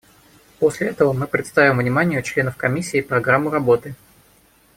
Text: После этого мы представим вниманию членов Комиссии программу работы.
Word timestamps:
После 0.57 0.87
этого 0.87 1.13
мы 1.13 1.27
представим 1.27 1.77
вниманию 1.77 2.23
членов 2.23 2.57
Комиссии 2.57 3.01
программу 3.01 3.51
работы. 3.51 3.93